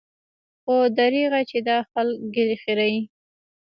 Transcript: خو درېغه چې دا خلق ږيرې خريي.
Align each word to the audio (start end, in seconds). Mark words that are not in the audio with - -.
خو 0.61 0.75
درېغه 0.97 1.41
چې 1.49 1.57
دا 1.67 1.77
خلق 1.91 2.19
ږيرې 2.33 2.57
خريي. 2.63 3.01